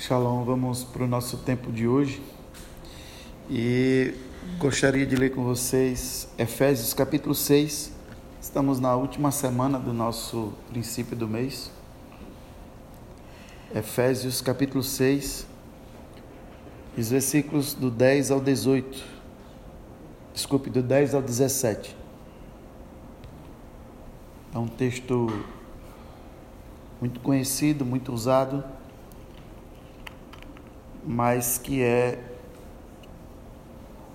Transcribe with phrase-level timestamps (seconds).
[0.00, 2.22] Shalom, vamos para o nosso tempo de hoje
[3.50, 4.14] e
[4.58, 7.92] gostaria de ler com vocês Efésios capítulo 6.
[8.40, 11.70] Estamos na última semana do nosso princípio do mês.
[13.74, 15.46] Efésios capítulo 6,
[16.96, 19.04] os versículos do 10 ao 18.
[20.32, 21.94] Desculpe, do 10 ao 17.
[24.54, 25.26] É um texto
[27.02, 28.64] muito conhecido, muito usado
[31.04, 32.18] mas que é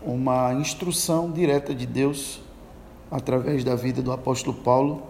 [0.04, 2.40] uma instrução direta de Deus
[3.10, 5.04] através da vida do apóstolo Paulo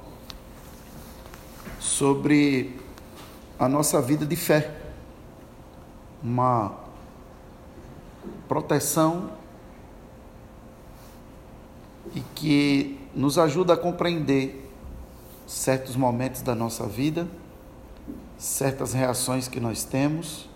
[1.80, 2.80] sobre
[3.60, 4.74] a nossa vida de fé.
[6.24, 6.74] Uma
[8.48, 9.32] proteção
[12.16, 14.72] e que nos ajuda a compreender
[15.46, 17.28] certos momentos da nossa vida,
[18.38, 20.50] certas reações que nós temos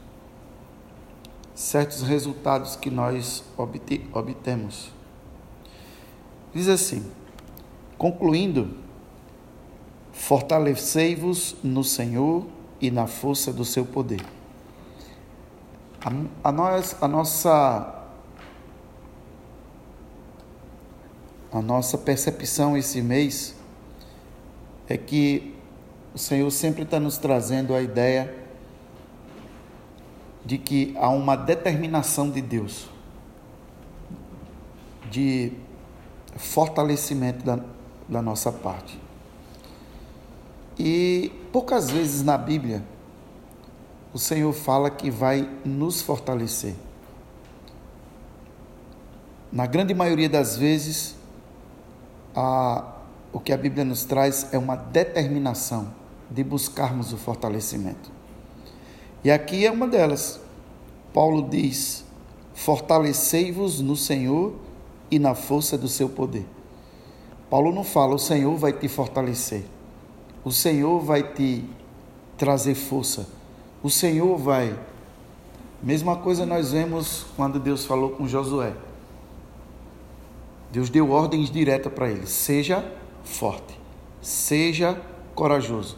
[1.60, 4.94] certos resultados que nós obtemos.
[6.54, 7.06] Diz assim:
[7.98, 8.78] concluindo,
[10.14, 12.46] fortalecei-vos no Senhor
[12.80, 14.26] e na força do seu poder.
[16.02, 18.06] A, a, nós, a nossa
[21.52, 23.54] a nossa percepção esse mês
[24.88, 25.54] é que
[26.16, 28.34] o Senhor sempre está nos trazendo a ideia
[30.46, 32.90] de que há uma determinação de Deus
[35.10, 35.52] de
[36.38, 37.60] fortalecimento da,
[38.08, 39.00] da nossa parte.
[40.78, 42.84] E poucas vezes na Bíblia
[44.14, 46.76] o Senhor fala que vai nos fortalecer.
[49.52, 51.16] Na grande maioria das vezes,
[52.36, 52.96] a,
[53.34, 55.94] o que a Bíblia nos traz é uma determinação
[56.30, 58.19] de buscarmos o fortalecimento.
[59.24, 60.40] E aqui é uma delas.
[61.14, 62.06] Paulo diz:
[62.54, 64.54] Fortalecei-vos no Senhor
[65.12, 66.46] e na força do seu poder.
[67.50, 69.64] Paulo não fala, o Senhor vai te fortalecer.
[70.44, 71.64] O Senhor vai te
[72.38, 73.28] trazer força.
[73.82, 74.78] O Senhor vai.
[75.82, 78.74] Mesma coisa nós vemos quando Deus falou com Josué.
[80.72, 82.86] Deus deu ordens diretas para ele: seja
[83.24, 83.80] forte,
[84.22, 85.02] seja
[85.34, 85.98] corajoso.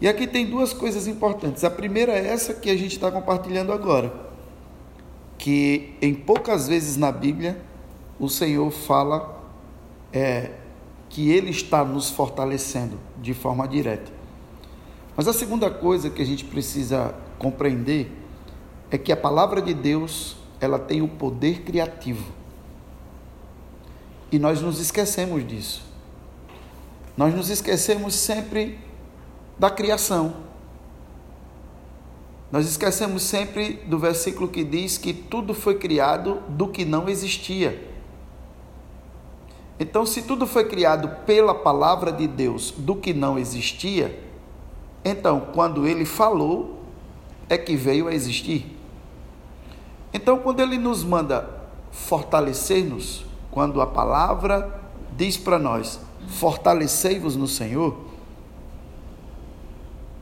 [0.00, 1.64] E aqui tem duas coisas importantes.
[1.64, 4.12] A primeira é essa que a gente está compartilhando agora,
[5.38, 7.60] que em poucas vezes na Bíblia
[8.18, 9.42] o Senhor fala
[10.12, 10.52] é,
[11.08, 14.12] que Ele está nos fortalecendo de forma direta.
[15.16, 18.10] Mas a segunda coisa que a gente precisa compreender
[18.90, 22.32] é que a palavra de Deus ela tem o poder criativo.
[24.30, 25.84] E nós nos esquecemos disso.
[27.16, 28.78] Nós nos esquecemos sempre
[29.58, 30.34] da criação.
[32.50, 37.90] Nós esquecemos sempre do versículo que diz que tudo foi criado do que não existia.
[39.78, 44.20] Então, se tudo foi criado pela palavra de Deus do que não existia,
[45.04, 46.78] então, quando ele falou,
[47.48, 48.78] é que veio a existir.
[50.12, 51.50] Então, quando ele nos manda
[51.90, 54.80] fortalecer-nos, quando a palavra
[55.16, 58.03] diz para nós: fortalecei-vos no Senhor,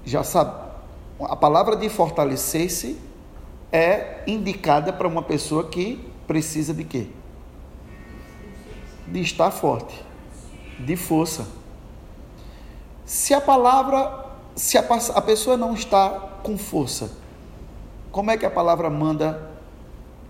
[0.04, 0.72] já sabe,
[1.20, 2.98] a palavra de fortalecer-se
[3.70, 7.06] é indicada para uma pessoa que precisa de quê?
[9.06, 10.04] De estar forte,
[10.78, 11.46] de força.
[13.04, 14.26] Se a palavra,
[14.56, 14.82] se a,
[15.14, 16.10] a pessoa não está
[16.42, 17.12] com força,
[18.10, 19.50] como é que a palavra manda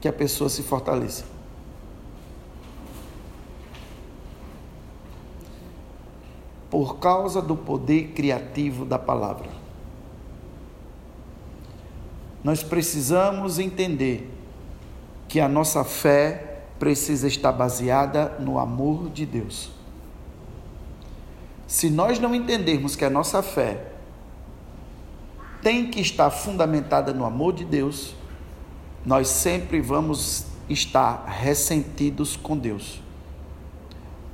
[0.01, 1.25] que a pessoa se fortaleça?
[6.71, 9.62] Por causa do poder criativo da palavra
[12.43, 14.29] nós precisamos entender
[15.29, 19.71] que a nossa fé precisa estar baseada no amor de Deus.
[21.67, 23.93] Se nós não entendermos que a nossa fé
[25.63, 28.15] tem que estar fundamentada no amor de Deus,
[29.07, 33.01] nós sempre vamos estar ressentidos com Deus,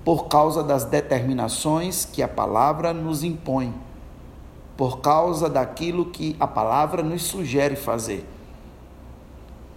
[0.05, 3.75] por causa das determinações que a palavra nos impõe
[4.79, 8.25] por causa daquilo que a palavra nos sugere fazer.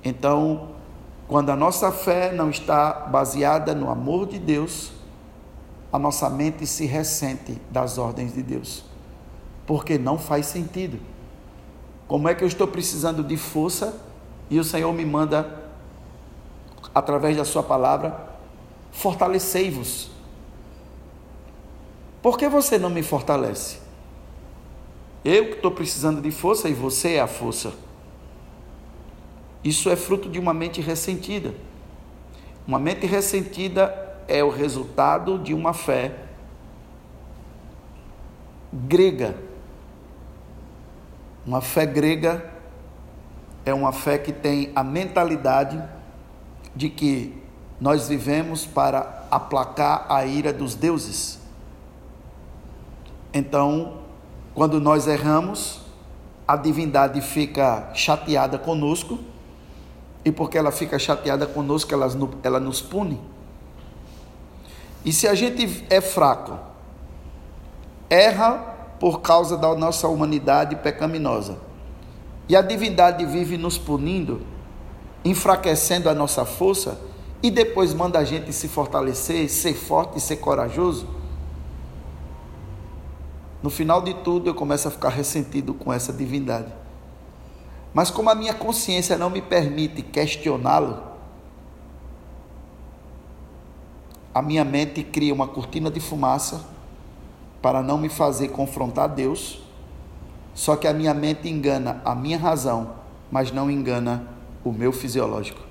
[0.03, 0.69] Então,
[1.27, 4.91] quando a nossa fé não está baseada no amor de Deus,
[5.91, 8.85] a nossa mente se ressente das ordens de Deus,
[9.65, 10.99] porque não faz sentido.
[12.07, 13.99] Como é que eu estou precisando de força
[14.51, 15.63] e o Senhor me manda,
[16.93, 18.37] através da Sua palavra,
[18.91, 20.11] fortalecei-vos?
[22.21, 23.80] Por que você não me fortalece?
[25.23, 27.73] Eu que estou precisando de força e você é a força.
[29.63, 31.53] Isso é fruto de uma mente ressentida.
[32.67, 33.93] Uma mente ressentida
[34.27, 36.15] é o resultado de uma fé
[38.73, 39.35] grega.
[41.45, 42.51] Uma fé grega
[43.65, 45.81] é uma fé que tem a mentalidade
[46.75, 47.41] de que
[47.79, 51.39] nós vivemos para aplacar a ira dos deuses.
[53.33, 54.01] Então,
[54.53, 55.79] quando nós erramos,
[56.47, 59.19] a divindade fica chateada conosco,
[60.23, 62.07] e porque ela fica chateada conosco, ela,
[62.43, 63.19] ela nos pune.
[65.03, 66.59] E se a gente é fraco,
[68.09, 68.57] erra
[68.99, 71.57] por causa da nossa humanidade pecaminosa,
[72.47, 74.41] e a divindade vive nos punindo,
[75.23, 76.99] enfraquecendo a nossa força,
[77.41, 81.07] e depois manda a gente se fortalecer, ser forte ser corajoso,
[83.61, 86.71] no final de tudo eu começo a ficar ressentido com essa divindade.
[87.93, 90.97] Mas como a minha consciência não me permite questioná-lo,
[94.33, 96.65] a minha mente cria uma cortina de fumaça
[97.61, 99.61] para não me fazer confrontar Deus.
[100.53, 102.95] Só que a minha mente engana a minha razão,
[103.29, 104.27] mas não engana
[104.63, 105.61] o meu fisiológico.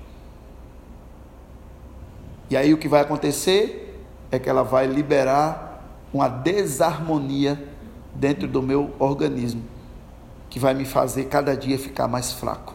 [2.49, 5.83] E aí o que vai acontecer é que ela vai liberar
[6.13, 7.70] uma desarmonia
[8.15, 9.63] dentro do meu organismo
[10.49, 12.73] que vai me fazer cada dia ficar mais fraco.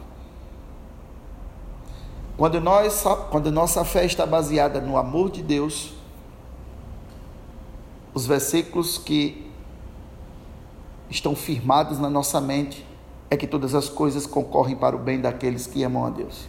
[2.35, 5.93] Quando, nós, quando nossa fé está baseada no amor de Deus,
[8.13, 9.47] os versículos que
[11.09, 12.85] estão firmados na nossa mente
[13.29, 16.47] é que todas as coisas concorrem para o bem daqueles que amam a Deus.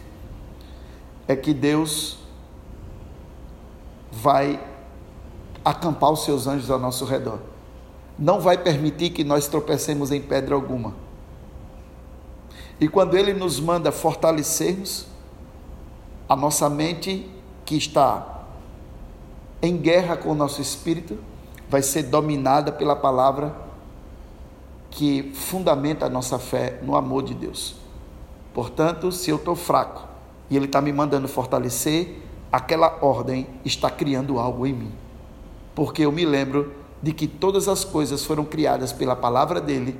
[1.27, 2.17] É que Deus
[4.11, 4.59] vai
[5.63, 7.39] acampar os seus anjos ao nosso redor.
[8.19, 10.93] Não vai permitir que nós tropecemos em pedra alguma.
[12.77, 15.07] E quando Ele nos manda fortalecermos,
[16.27, 17.31] a nossa mente
[17.65, 18.43] que está
[19.61, 21.17] em guerra com o nosso espírito
[21.69, 23.55] vai ser dominada pela palavra
[24.91, 27.75] que fundamenta a nossa fé no amor de Deus.
[28.53, 30.07] Portanto, se eu estou fraco
[30.49, 34.91] e Ele está me mandando fortalecer, aquela ordem está criando algo em mim.
[35.73, 39.99] Porque eu me lembro de que todas as coisas foram criadas pela palavra dele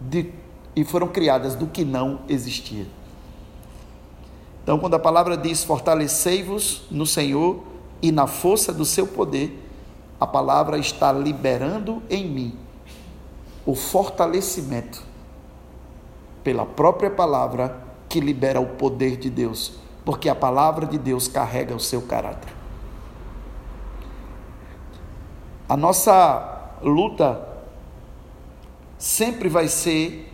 [0.00, 0.32] de,
[0.76, 2.86] e foram criadas do que não existia.
[4.62, 7.62] Então, quando a palavra diz fortalecei-vos no Senhor
[8.02, 9.66] e na força do seu poder,
[10.20, 12.58] a palavra está liberando em mim
[13.64, 15.02] o fortalecimento
[16.44, 19.72] pela própria palavra que libera o poder de Deus
[20.08, 22.50] porque a palavra de Deus carrega o seu caráter.
[25.68, 27.46] A nossa luta
[28.98, 30.32] sempre vai ser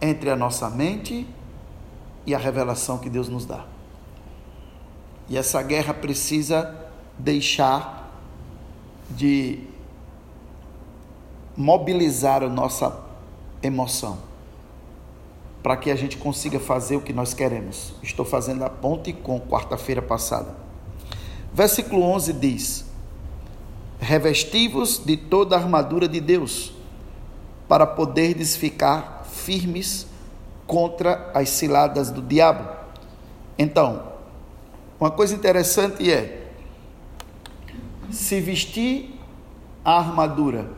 [0.00, 1.26] entre a nossa mente
[2.24, 3.66] e a revelação que Deus nos dá.
[5.28, 6.74] E essa guerra precisa
[7.18, 8.10] deixar
[9.10, 9.64] de
[11.54, 13.04] mobilizar a nossa
[13.62, 14.18] emoção
[15.62, 17.92] para que a gente consiga fazer o que nós queremos.
[18.02, 20.56] Estou fazendo a ponte com quarta-feira passada.
[21.52, 22.87] Versículo 11 diz:
[24.08, 26.72] Revestivos de toda a armadura de Deus,
[27.68, 30.06] para poderdes ficar firmes
[30.66, 32.66] contra as ciladas do diabo.
[33.58, 34.14] Então,
[34.98, 36.50] uma coisa interessante é:
[38.10, 39.20] se vestir
[39.84, 40.70] a armadura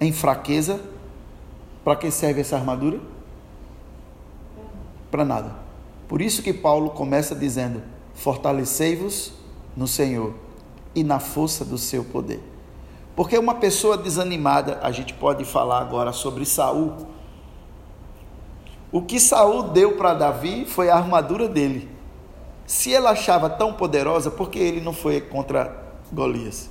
[0.00, 0.80] em fraqueza,
[1.82, 3.00] para que serve essa armadura?
[5.12, 5.54] para nada.
[6.08, 7.82] Por isso que Paulo começa dizendo:
[8.14, 9.34] Fortalecei-vos
[9.76, 10.34] no Senhor
[10.94, 12.40] e na força do seu poder.
[13.14, 17.06] Porque uma pessoa desanimada, a gente pode falar agora sobre Saul.
[18.90, 21.90] O que Saul deu para Davi foi a armadura dele.
[22.66, 25.76] Se ele achava tão poderosa, por que ele não foi contra
[26.10, 26.70] Golias?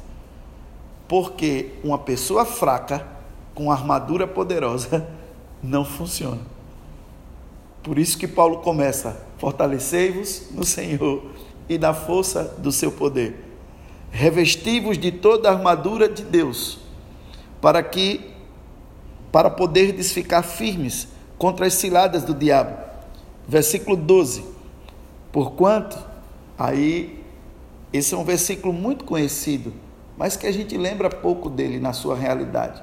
[1.07, 3.05] Porque uma pessoa fraca
[3.53, 5.07] com armadura poderosa
[5.61, 6.41] não funciona.
[7.83, 11.23] Por isso que Paulo começa: fortalecei-vos no Senhor
[11.67, 13.50] e na força do seu poder.
[14.11, 16.79] Revesti-vos de toda a armadura de Deus,
[17.59, 18.31] para que
[19.31, 22.77] para poderdes ficar firmes contra as ciladas do diabo.
[23.47, 24.43] Versículo 12.
[25.31, 25.97] Porquanto,
[26.59, 27.23] aí
[27.93, 29.73] esse é um versículo muito conhecido,
[30.17, 32.81] mas que a gente lembra pouco dele na sua realidade.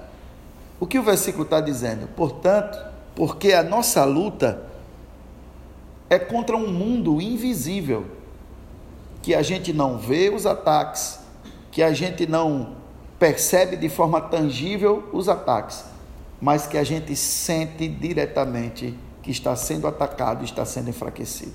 [0.80, 2.08] O que o versículo está dizendo?
[2.08, 2.78] Portanto,
[3.14, 4.64] porque a nossa luta
[6.08, 8.06] é contra um mundo invisível,
[9.22, 11.20] que a gente não vê os ataques,
[11.70, 12.76] que a gente não
[13.18, 15.84] percebe de forma tangível os ataques,
[16.40, 21.52] mas que a gente sente diretamente que está sendo atacado, está sendo enfraquecido.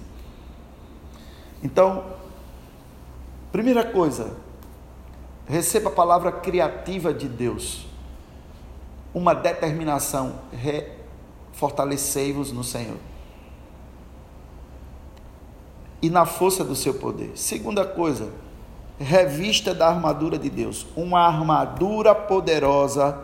[1.64, 2.04] Então,
[3.52, 4.36] primeira coisa,
[5.48, 7.88] receba a palavra criativa de Deus.
[9.14, 10.42] Uma determinação,
[11.54, 12.98] fortalecei-vos no Senhor.
[16.04, 17.32] E na força do seu poder.
[17.34, 18.30] Segunda coisa,
[19.00, 20.86] revista da armadura de Deus.
[20.98, 23.18] Uma armadura poderosa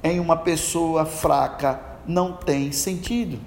[0.00, 3.40] em uma pessoa fraca não tem sentido.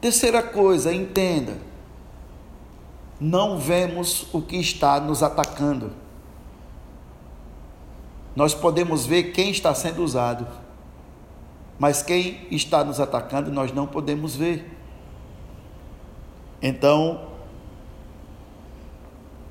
[0.00, 1.58] Terceira coisa, entenda.
[3.20, 5.90] Não vemos o que está nos atacando.
[8.36, 10.46] Nós podemos ver quem está sendo usado,
[11.80, 14.78] mas quem está nos atacando nós não podemos ver.
[16.62, 17.28] Então,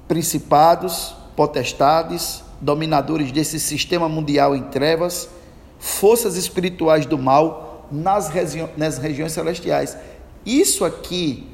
[0.08, 5.30] principados, potestades, dominadores desse sistema mundial em trevas,
[5.80, 9.98] forças espirituais do mal nas, regi nas regiões celestiais.
[10.46, 11.50] Isso aqui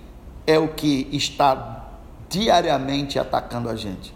[0.47, 1.89] é o que está
[2.29, 4.13] diariamente atacando a gente.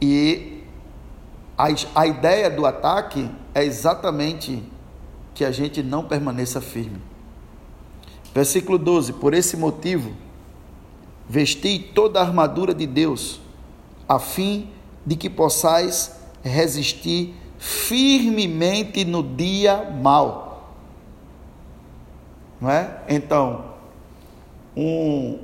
[0.00, 0.62] E
[1.56, 4.62] a, a ideia do ataque é exatamente
[5.34, 7.00] que a gente não permaneça firme.
[8.34, 10.12] Versículo 12: Por esse motivo
[11.28, 13.38] Vesti toda a armadura de Deus,
[14.08, 14.70] a fim
[15.04, 20.72] de que possais resistir firmemente no dia mau.
[22.58, 23.02] Não é?
[23.08, 23.74] Então,
[24.74, 25.38] um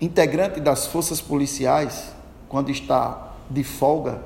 [0.00, 2.14] integrante das forças policiais,
[2.48, 4.22] quando está de folga,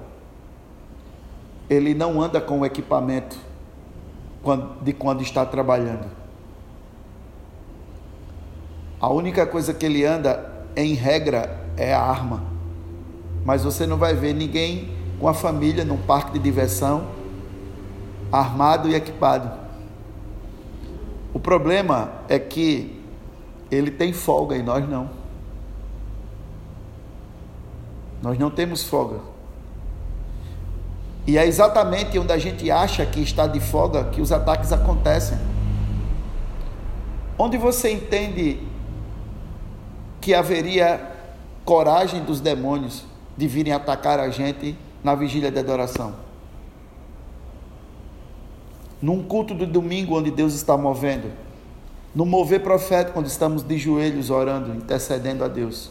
[1.71, 3.38] ele não anda com o equipamento
[4.83, 6.23] de quando está trabalhando
[9.04, 12.42] a única coisa que ele anda, em regra, é a arma.
[13.44, 17.08] Mas você não vai ver ninguém com a família num parque de diversão,
[18.32, 19.52] armado e equipado.
[21.34, 22.99] O problema é que
[23.70, 25.11] ele tem folga e nós não.
[28.23, 29.20] Nós não temos folga.
[31.26, 35.37] E é exatamente onde a gente acha que está de folga que os ataques acontecem.
[37.37, 38.73] Onde você entende
[40.24, 41.12] que haveria
[41.66, 43.04] coragem dos demônios
[43.36, 46.14] de virem atacar a gente na vigília de adoração.
[49.02, 51.30] Num culto do domingo onde Deus está movendo,
[52.14, 55.90] no mover profético onde estamos de joelhos orando, intercedendo a Deus.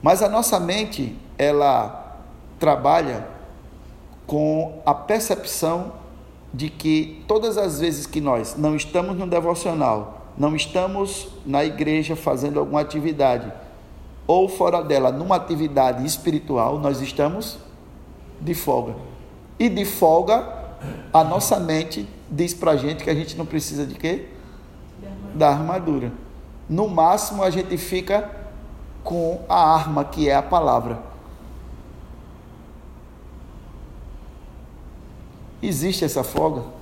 [0.00, 2.16] Mas a nossa mente, ela
[2.60, 3.26] trabalha
[4.24, 5.94] com a percepção
[6.54, 12.16] de que todas as vezes que nós não estamos no devocional, não estamos na igreja
[12.16, 13.52] fazendo alguma atividade,
[14.26, 17.58] ou fora dela, numa atividade espiritual, nós estamos
[18.40, 18.96] de folga.
[19.58, 20.78] E de folga,
[21.12, 24.30] a nossa mente diz para a gente que a gente não precisa de quê?
[25.34, 26.10] Da armadura.
[26.66, 28.30] No máximo, a gente fica
[29.04, 31.02] com a arma que é a palavra.
[35.62, 36.79] Existe essa folga?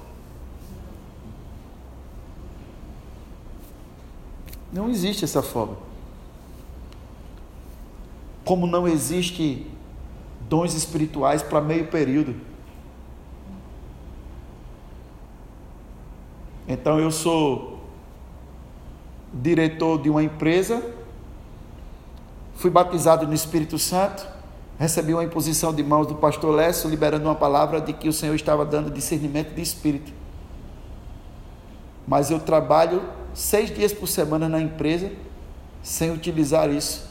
[4.72, 5.76] Não existe essa folga.
[8.44, 9.66] Como não existe
[10.48, 12.34] dons espirituais para meio período.
[16.66, 17.80] Então eu sou
[19.32, 20.82] diretor de uma empresa,
[22.54, 24.26] fui batizado no Espírito Santo,
[24.78, 28.34] recebi uma imposição de mãos do pastor Lécio, liberando uma palavra de que o Senhor
[28.34, 30.12] estava dando discernimento de espírito.
[32.06, 33.02] Mas eu trabalho
[33.38, 35.12] seis dias por semana na empresa
[35.80, 37.08] sem utilizar isso.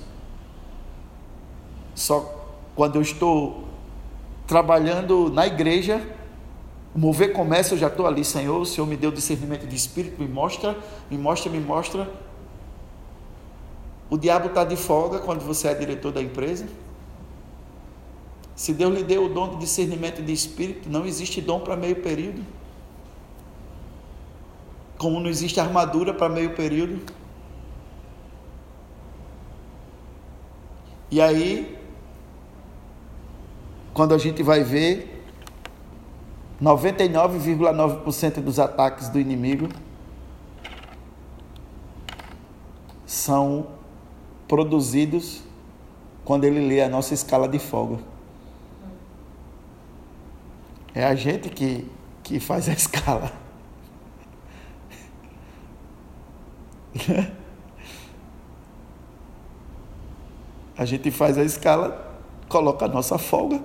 [1.96, 3.66] Só quando eu estou
[4.46, 6.06] trabalhando na igreja,
[6.94, 10.28] mover comércio, eu já estou ali, Senhor, o Senhor me deu discernimento de espírito, me
[10.28, 10.78] mostra,
[11.10, 12.12] me mostra, me mostra.
[14.10, 16.68] O diabo está de folga quando você é diretor da empresa.
[18.54, 21.96] Se Deus lhe deu o dom de discernimento de espírito, não existe dom para meio
[21.96, 22.44] período.
[24.98, 27.00] Como não existe armadura para meio período.
[31.10, 31.78] E aí,
[33.94, 35.24] quando a gente vai ver,
[36.62, 39.70] 99,9% dos ataques do inimigo
[43.06, 43.68] são
[44.48, 45.42] produzidos
[46.26, 48.00] quando ele lê a nossa escala de folga.
[50.94, 51.90] É a gente que,
[52.24, 53.32] que faz a escala.
[60.78, 63.62] a gente faz a escala, coloca a nossa folga.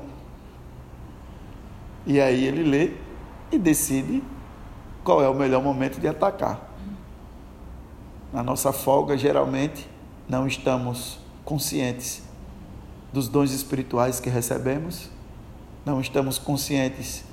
[2.06, 2.92] E aí ele lê
[3.50, 4.22] e decide
[5.04, 6.70] qual é o melhor momento de atacar.
[8.32, 9.88] Na nossa folga, geralmente,
[10.28, 12.22] não estamos conscientes
[13.12, 15.10] dos dons espirituais que recebemos,
[15.84, 17.24] não estamos conscientes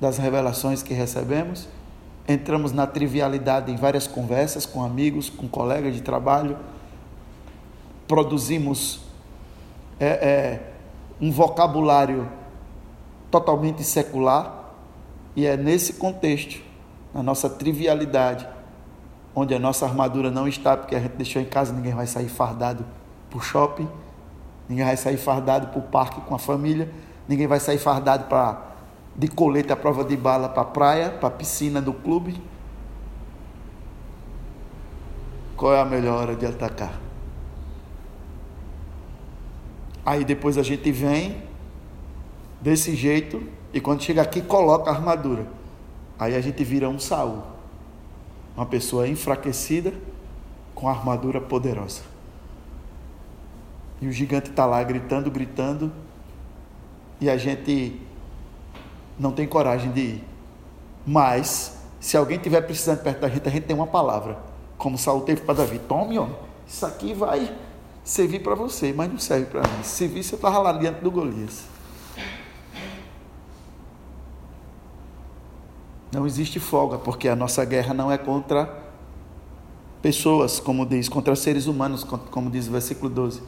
[0.00, 1.68] das revelações que recebemos,
[2.26, 6.56] entramos na trivialidade em várias conversas com amigos, com colegas de trabalho,
[8.08, 9.00] produzimos
[10.00, 10.72] é, é,
[11.20, 12.28] um vocabulário
[13.30, 14.62] totalmente secular,
[15.36, 16.62] e é nesse contexto,
[17.12, 18.46] na nossa trivialidade,
[19.34, 22.28] onde a nossa armadura não está, porque a gente deixou em casa, ninguém vai sair
[22.28, 22.84] fardado
[23.28, 23.88] para o shopping,
[24.68, 26.88] ninguém vai sair fardado para o parque com a família,
[27.28, 28.73] ninguém vai sair fardado para
[29.16, 32.40] de colete à prova de bala para a praia, para a piscina do clube.
[35.56, 37.00] Qual é a melhor hora de atacar?
[40.04, 41.42] Aí depois a gente vem
[42.60, 43.42] desse jeito
[43.72, 45.46] e quando chega aqui coloca a armadura.
[46.18, 47.42] Aí a gente vira um Saul.
[48.56, 49.92] Uma pessoa enfraquecida
[50.74, 52.02] com armadura poderosa.
[54.00, 55.92] E o gigante está lá gritando, gritando,
[57.20, 58.00] e a gente
[59.18, 60.24] não tem coragem de ir.
[61.06, 64.38] Mas, se alguém tiver precisando perto da gente, a gente tem uma palavra.
[64.78, 67.54] Como Saul teve para Davi: tome, homem, isso aqui vai
[68.02, 69.82] servir para você, mas não serve para mim.
[69.82, 71.64] Se vir, você estava lá diante do Golias.
[76.12, 78.84] Não existe folga, porque a nossa guerra não é contra
[80.00, 83.42] pessoas, como diz, contra seres humanos, como diz o versículo 12.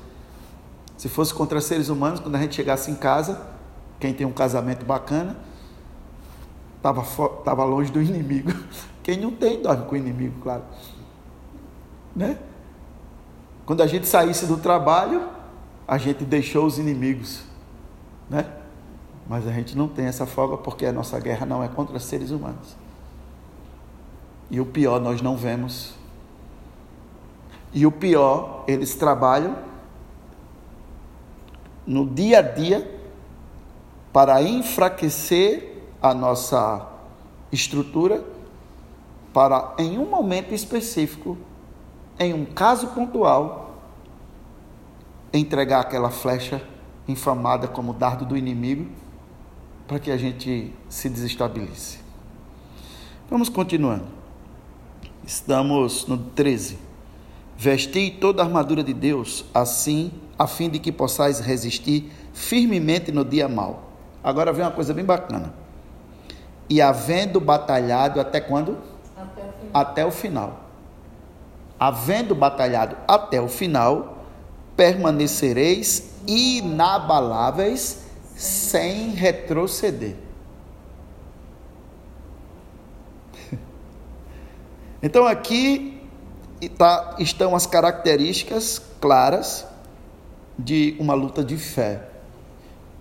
[0.97, 3.41] Se fosse contra seres humanos, quando a gente chegasse em casa,
[4.01, 5.37] quem tem um casamento bacana,
[6.91, 7.03] estava
[7.43, 8.53] tava longe do inimigo.
[9.03, 10.63] Quem não tem, dorme com o inimigo, claro.
[12.15, 12.39] Né?
[13.65, 15.29] Quando a gente saísse do trabalho,
[15.87, 17.43] a gente deixou os inimigos.
[18.29, 18.47] Né?
[19.29, 22.31] Mas a gente não tem essa folga porque a nossa guerra não é contra seres
[22.31, 22.77] humanos.
[24.51, 25.95] E o pior nós não vemos.
[27.73, 29.57] E o pior, eles trabalham
[31.87, 33.01] no dia a dia
[34.13, 36.87] para enfraquecer a nossa
[37.51, 38.25] estrutura,
[39.33, 41.37] para em um momento específico,
[42.19, 43.75] em um caso pontual,
[45.33, 46.63] entregar aquela flecha
[47.07, 48.87] infamada como dardo do inimigo
[49.87, 51.99] para que a gente se desestabilize.
[53.31, 54.05] Vamos continuando.
[55.25, 56.79] Estamos no 13.
[57.57, 63.25] Vesti toda a armadura de Deus, assim, a fim de que possais resistir firmemente no
[63.25, 63.91] dia mau.
[64.23, 65.66] Agora vem uma coisa bem bacana.
[66.69, 68.79] E havendo batalhado até quando?
[69.73, 70.61] Até o final.
[71.79, 74.25] Havendo batalhado até o final,
[74.77, 80.17] permanecereis inabaláveis sem retroceder.
[85.03, 86.03] Então aqui
[86.77, 89.67] tá, estão as características claras
[90.59, 92.09] de uma luta de fé.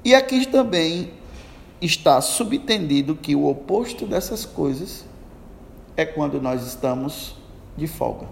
[0.04, 1.14] E aqui também
[1.86, 5.06] está subtendido que o oposto dessas coisas
[5.96, 7.36] é quando nós estamos
[7.78, 8.28] de folga.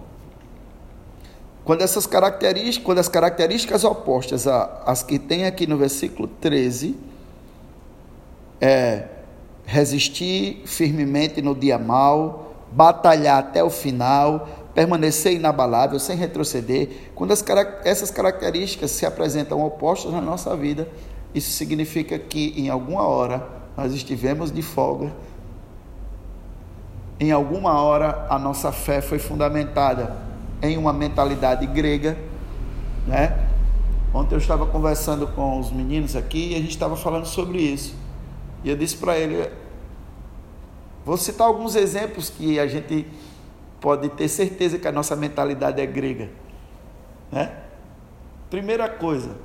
[1.63, 6.97] Quando essas características, quando as características opostas às que tem aqui no versículo 13
[8.59, 9.07] é
[9.65, 16.89] resistir firmemente no dia mau, batalhar até o final, permanecer inabalável, sem retroceder.
[17.15, 17.43] Quando as,
[17.85, 20.87] essas características se apresentam opostas na nossa vida,
[21.33, 25.11] isso significa que em alguma hora nós estivemos de folga,
[27.19, 30.15] em alguma hora a nossa fé foi fundamentada
[30.61, 32.17] em uma mentalidade grega,
[33.07, 33.47] né?
[34.13, 37.95] Ontem eu estava conversando com os meninos aqui e a gente estava falando sobre isso.
[38.63, 39.49] E eu disse para ele:
[41.03, 43.07] vou citar alguns exemplos que a gente
[43.81, 46.29] pode ter certeza que a nossa mentalidade é grega,
[47.31, 47.51] né?
[48.49, 49.35] Primeira coisa,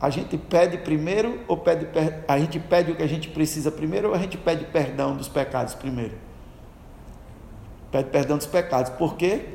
[0.00, 1.86] a gente pede primeiro ou pede
[2.28, 5.28] a gente pede o que a gente precisa primeiro ou a gente pede perdão dos
[5.28, 6.14] pecados primeiro?
[7.90, 8.90] Pede perdão dos pecados.
[8.90, 9.54] Por quê?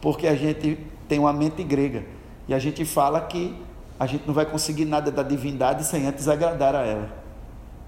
[0.00, 2.04] porque a gente tem uma mente grega
[2.46, 3.60] e a gente fala que
[3.98, 7.08] a gente não vai conseguir nada da divindade sem antes agradar a ela.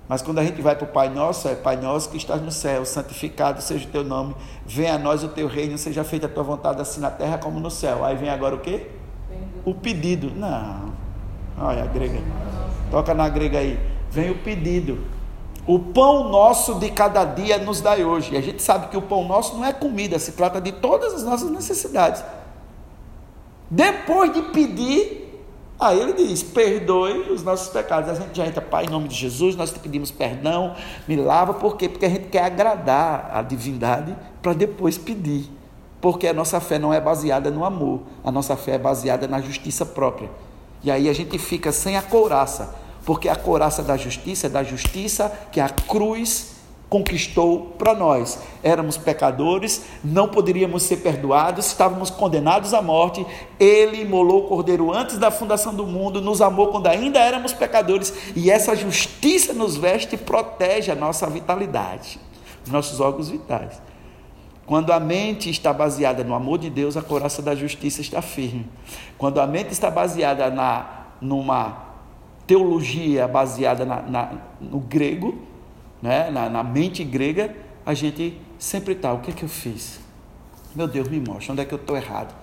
[0.09, 2.51] Mas quando a gente vai para o Pai Nosso, é Pai Nosso que estás no
[2.51, 4.35] céu, santificado seja o teu nome,
[4.67, 7.61] venha a nós o teu reino, seja feita a tua vontade assim na terra como
[7.61, 8.05] no céu.
[8.05, 8.87] Aí vem agora o quê?
[9.67, 10.33] O pedido.
[10.35, 10.88] Não.
[11.61, 12.21] Olha a grega.
[12.91, 13.79] Toca na grega aí.
[14.11, 14.99] Vem o pedido.
[15.67, 18.35] O pão nosso de cada dia nos dai hoje.
[18.35, 21.13] E a gente sabe que o pão nosso não é comida, se trata de todas
[21.13, 22.25] as nossas necessidades.
[23.71, 25.29] Depois de pedir,
[25.81, 28.11] Aí ele diz: perdoe os nossos pecados.
[28.11, 30.75] A gente já entra, Pai, em nome de Jesus, nós te pedimos perdão,
[31.07, 31.89] me lava, por quê?
[31.89, 35.49] Porque a gente quer agradar a divindade para depois pedir.
[36.01, 39.41] Porque a nossa fé não é baseada no amor, a nossa fé é baseada na
[39.41, 40.31] justiça própria.
[40.83, 44.63] E aí a gente fica sem a couraça, porque a couraça da justiça é da
[44.63, 48.39] justiça que a cruz conquistou para nós.
[48.63, 53.27] Éramos pecadores, não poderíamos ser perdoados, estávamos condenados à morte.
[53.59, 58.13] Ele imolou o cordeiro antes da fundação do mundo, nos amou quando ainda éramos pecadores,
[58.35, 62.19] e essa justiça nos veste e protege a nossa vitalidade,
[62.65, 63.81] os nossos órgãos vitais.
[64.69, 68.67] Quando a mente está baseada no amor de Deus, a coraça da justiça está firme.
[69.17, 71.85] Quando a mente está baseada na, numa
[72.47, 75.39] teologia baseada na, na, no grego,
[76.03, 80.01] né, na, na mente grega, a gente sempre está, o que é que eu fiz?
[80.75, 82.35] Meu Deus, me mostra, onde é que eu estou errado?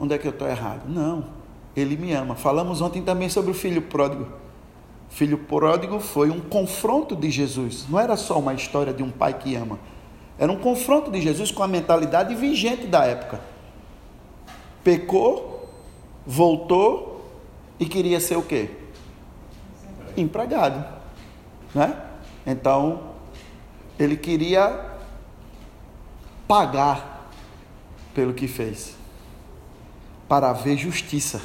[0.00, 0.82] Onde é que eu estou errado?
[0.88, 1.26] Não,
[1.76, 2.34] ele me ama.
[2.34, 4.26] Falamos ontem também sobre o filho pródigo.
[5.08, 9.32] Filho pródigo foi um confronto de Jesus, não era só uma história de um pai
[9.34, 9.78] que ama,
[10.38, 13.40] era um confronto de Jesus com a mentalidade vigente da época.
[14.84, 15.68] Pecou,
[16.26, 17.30] voltou
[17.80, 18.70] e queria ser o quê?
[20.16, 20.84] Empregado,
[21.74, 22.02] né?
[22.46, 23.14] Então,
[23.98, 24.96] ele queria
[26.46, 27.30] pagar
[28.14, 28.94] pelo que fez,
[30.28, 31.40] para ver justiça.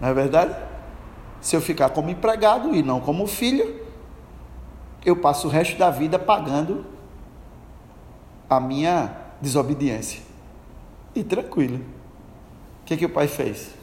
[0.00, 0.56] Não é verdade?
[1.40, 3.85] Se eu ficar como empregado e não como filho,
[5.06, 6.84] eu passo o resto da vida pagando
[8.50, 10.20] a minha desobediência.
[11.14, 11.76] E tranquilo.
[12.82, 13.74] O que, que o pai fez?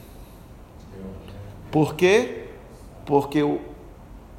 [1.72, 2.48] Por quê?
[3.04, 3.60] Porque o,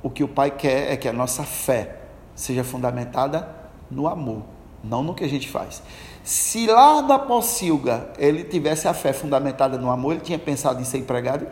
[0.01, 1.97] o que o Pai quer é que a nossa fé
[2.35, 3.49] seja fundamentada
[3.89, 4.43] no amor,
[4.83, 5.81] não no que a gente faz.
[6.23, 10.85] Se lá da Pocilga ele tivesse a fé fundamentada no amor, ele tinha pensado em
[10.85, 11.47] ser empregado?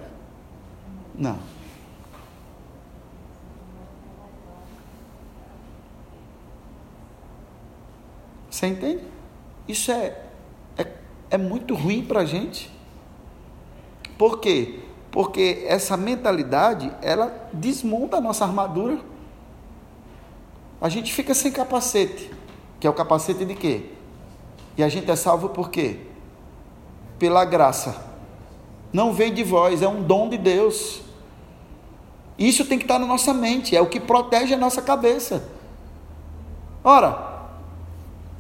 [1.15, 1.38] Não.
[8.63, 9.04] Você entende?
[9.67, 10.17] Isso é,
[10.78, 10.88] é,
[11.32, 12.71] é muito ruim para a gente.
[14.17, 14.80] Por quê?
[15.13, 18.97] porque essa mentalidade ela desmonta a nossa armadura.
[20.82, 22.32] A gente fica sem capacete,
[22.80, 23.91] que é o capacete de quê?
[24.76, 25.99] E a gente é salvo por quê?
[27.19, 28.12] Pela graça.
[28.91, 31.02] Não vem de vós, é um dom de Deus.
[32.36, 35.47] Isso tem que estar na nossa mente, é o que protege a nossa cabeça.
[36.84, 37.33] Ora,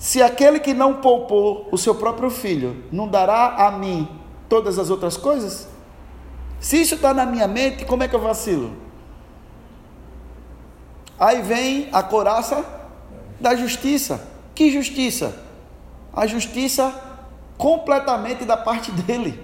[0.03, 4.05] se aquele que não poupou o seu próprio filho não dará a mim
[4.49, 5.65] todas as outras coisas,
[6.59, 8.73] se isso está na minha mente, como é que eu vacilo?
[11.17, 12.65] Aí vem a coraça
[13.39, 14.27] da justiça.
[14.53, 15.41] Que justiça?
[16.13, 16.93] A justiça
[17.57, 19.41] completamente da parte dele.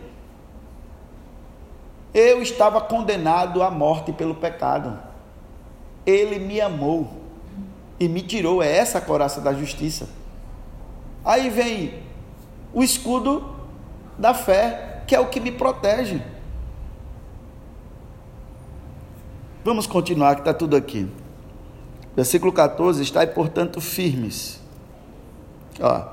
[2.14, 5.00] Eu estava condenado à morte pelo pecado.
[6.06, 7.08] Ele me amou
[7.98, 8.62] e me tirou.
[8.62, 10.19] É essa a coraça da justiça.
[11.24, 12.04] Aí vem
[12.74, 13.56] o escudo
[14.18, 16.22] da fé, que é o que me protege.
[19.64, 21.10] Vamos continuar, que está tudo aqui.
[22.16, 24.60] Versículo 14: Estai, portanto, firmes.
[25.80, 26.06] Ó,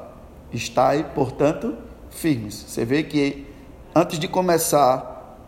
[0.53, 1.77] estai, portanto,
[2.11, 2.55] firmes.
[2.55, 3.47] Você vê que
[3.95, 5.39] antes de começar,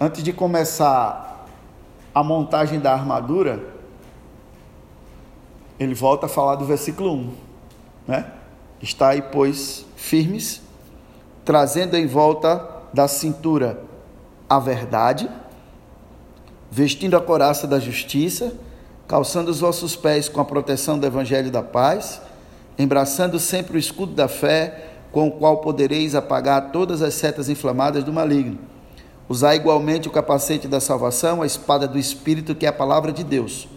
[0.00, 1.46] antes de começar
[2.14, 3.77] a montagem da armadura,
[5.78, 7.34] ele volta a falar do versículo 1,
[8.06, 8.32] né?
[8.80, 10.60] Estai, pois, firmes,
[11.44, 13.82] trazendo em volta da cintura
[14.48, 15.28] a verdade,
[16.70, 18.52] vestindo a coraça da justiça,
[19.06, 22.20] calçando os vossos pés com a proteção do evangelho da paz,
[22.78, 28.04] embraçando sempre o escudo da fé, com o qual podereis apagar todas as setas inflamadas
[28.04, 28.58] do maligno.
[29.28, 33.24] Usar igualmente o capacete da salvação, a espada do Espírito, que é a palavra de
[33.24, 33.68] Deus.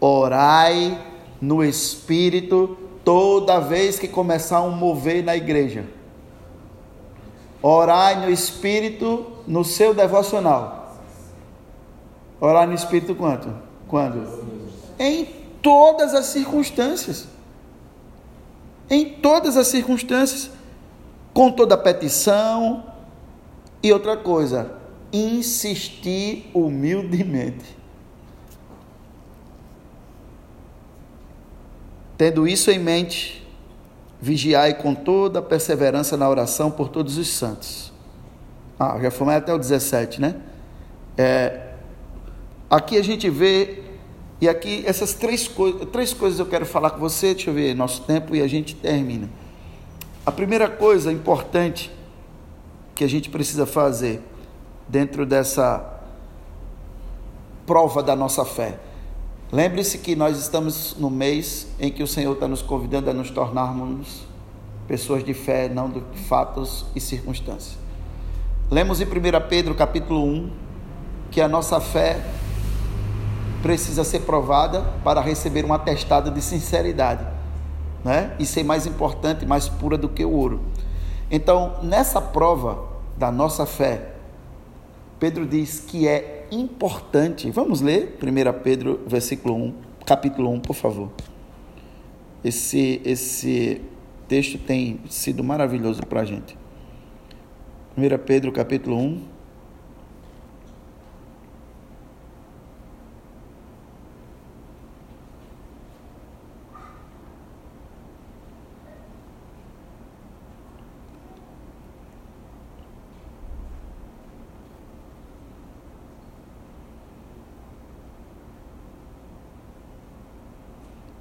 [0.00, 0.98] Orai
[1.40, 5.86] no Espírito toda vez que começar um mover na igreja.
[7.62, 10.96] Orai no Espírito no seu devocional.
[12.40, 13.52] Orar no Espírito quanto?
[13.88, 14.44] Quando?
[14.98, 15.24] Em
[15.62, 17.28] todas as circunstâncias.
[18.90, 20.50] Em todas as circunstâncias.
[21.32, 22.84] Com toda petição.
[23.82, 24.72] E outra coisa,
[25.12, 27.75] insistir humildemente.
[32.16, 33.46] Tendo isso em mente,
[34.20, 37.92] Vigiai com toda a perseverança na oração por todos os santos.
[38.78, 40.36] Ah, já fomos até o 17, né?
[41.18, 41.70] É,
[42.70, 43.82] aqui a gente vê,
[44.40, 47.74] e aqui essas três, coi três coisas eu quero falar com você, deixa eu ver
[47.74, 49.28] nosso tempo e a gente termina.
[50.24, 51.90] A primeira coisa importante
[52.94, 54.22] que a gente precisa fazer
[54.88, 56.00] dentro dessa
[57.66, 58.78] prova da nossa fé.
[59.52, 63.30] Lembre-se que nós estamos no mês em que o Senhor está nos convidando a nos
[63.30, 64.24] tornarmos
[64.88, 67.78] pessoas de fé, não de fatos e circunstâncias.
[68.68, 69.08] Lemos em 1
[69.48, 70.50] Pedro capítulo 1
[71.30, 72.20] que a nossa fé
[73.62, 77.24] precisa ser provada para receber um atestado de sinceridade,
[78.04, 78.34] né?
[78.40, 80.60] E ser mais importante, mais pura do que o ouro.
[81.30, 82.84] Então, nessa prova
[83.16, 84.10] da nossa fé,
[85.20, 87.50] Pedro diz que é importante.
[87.50, 91.10] Vamos ler 1 Pedro, versículo 1, capítulo 1, por favor.
[92.44, 93.80] Esse, esse
[94.28, 96.56] texto tem sido maravilhoso para a gente.
[97.96, 99.35] 1 Pedro, capítulo 1.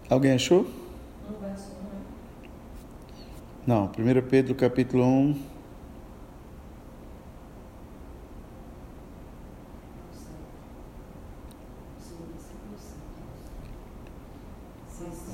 [0.10, 0.68] Alguém achou?
[3.66, 3.90] Não, 1
[4.30, 5.56] Pedro capítulo 1.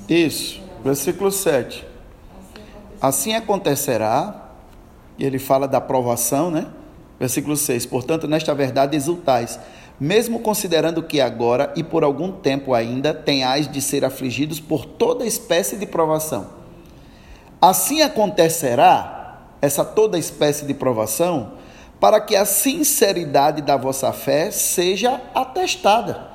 [0.08, 1.86] Isso, versículo 7.
[3.00, 4.52] Assim acontecerá,
[5.18, 6.66] e ele fala da aprovação, né?
[7.18, 7.84] Versículo 6.
[7.86, 9.60] Portanto, nesta verdade exultais
[10.02, 15.24] mesmo considerando que agora e por algum tempo ainda tenhais de ser afligidos por toda
[15.24, 16.48] espécie de provação.
[17.60, 21.52] Assim acontecerá essa toda espécie de provação,
[22.00, 26.32] para que a sinceridade da vossa fé seja atestada,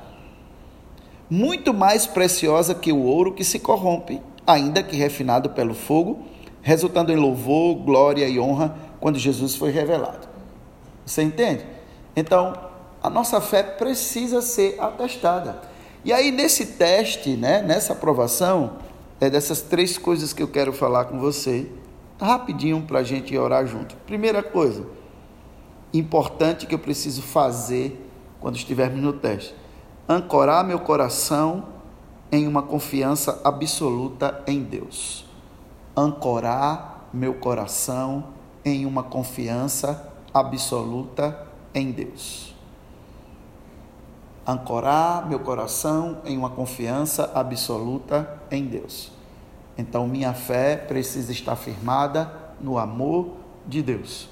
[1.28, 6.20] muito mais preciosa que o ouro que se corrompe, ainda que refinado pelo fogo,
[6.62, 10.26] resultando em louvor, glória e honra quando Jesus foi revelado.
[11.04, 11.66] Você entende?
[12.16, 12.67] Então,
[13.02, 15.60] a nossa fé precisa ser atestada.
[16.04, 18.78] E aí, nesse teste, né, nessa aprovação,
[19.20, 21.70] é dessas três coisas que eu quero falar com você,
[22.20, 23.96] rapidinho para a gente orar junto.
[24.06, 24.86] Primeira coisa,
[25.92, 28.04] importante que eu preciso fazer
[28.40, 29.54] quando estivermos no teste:
[30.08, 31.66] ancorar meu coração
[32.30, 35.24] em uma confiança absoluta em Deus.
[35.96, 38.28] Ancorar meu coração
[38.64, 42.57] em uma confiança absoluta em Deus
[44.48, 49.12] ancorar meu coração em uma confiança absoluta em Deus.
[49.76, 54.26] Então, minha fé precisa estar firmada no amor de Deus.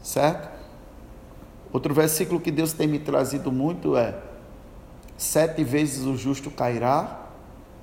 [0.00, 0.48] Certo?
[1.72, 4.16] Outro versículo que Deus tem me trazido muito é:
[5.16, 7.22] sete vezes o justo cairá,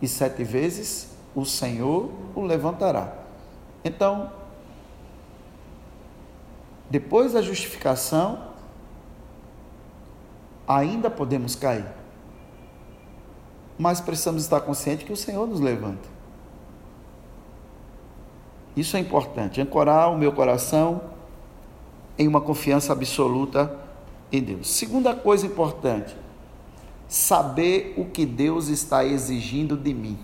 [0.01, 3.13] e sete vezes o Senhor o levantará.
[3.83, 4.31] Então,
[6.89, 8.50] depois da justificação,
[10.67, 11.85] ainda podemos cair.
[13.77, 16.07] Mas precisamos estar conscientes que o Senhor nos levanta.
[18.75, 21.01] Isso é importante, ancorar o meu coração
[22.17, 23.77] em uma confiança absoluta
[24.31, 24.69] em Deus.
[24.69, 26.15] Segunda coisa importante,
[27.07, 30.17] saber o que Deus está exigindo de mim.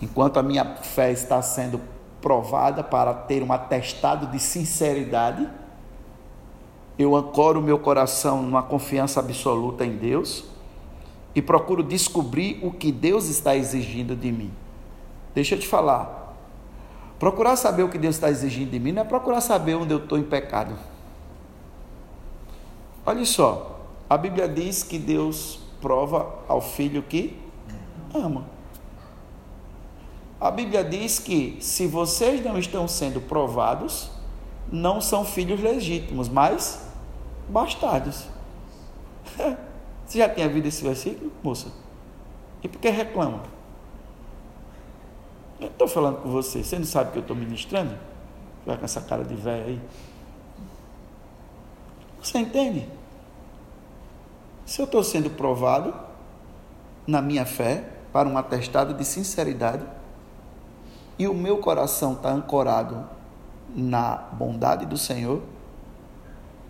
[0.00, 1.80] Enquanto a minha fé está sendo
[2.22, 5.48] provada para ter um atestado de sinceridade,
[7.02, 10.44] eu ancoro o meu coração numa confiança absoluta em Deus
[11.34, 14.52] e procuro descobrir o que Deus está exigindo de mim.
[15.34, 16.36] Deixa eu te falar.
[17.18, 19.96] Procurar saber o que Deus está exigindo de mim não é procurar saber onde eu
[19.96, 20.76] estou em pecado.
[23.06, 27.34] Olha só, a Bíblia diz que Deus prova ao filho que
[28.12, 28.44] ama.
[30.38, 34.10] A Bíblia diz que se vocês não estão sendo provados,
[34.70, 36.89] não são filhos legítimos, mas
[37.50, 38.26] bastardos.
[40.06, 41.68] Você já tinha ouvido esse versículo, moça?
[42.62, 43.42] E por que reclama?
[45.60, 47.96] Eu estou falando com você, você não sabe que eu estou ministrando?
[48.64, 49.80] Vai com essa cara de velho aí.
[52.20, 52.88] Você entende?
[54.64, 55.94] Se eu estou sendo provado
[57.06, 59.84] na minha fé para um atestado de sinceridade
[61.18, 63.06] e o meu coração está ancorado
[63.74, 65.42] na bondade do Senhor,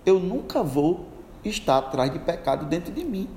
[0.04, 1.06] eu nunca vou
[1.44, 3.28] estar atrás de pecado dentro de mim,